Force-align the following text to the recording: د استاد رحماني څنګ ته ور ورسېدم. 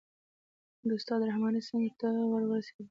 د 0.87 0.89
استاد 0.97 1.21
رحماني 1.29 1.61
څنګ 1.69 1.85
ته 1.99 2.07
ور 2.31 2.43
ورسېدم. 2.47 2.79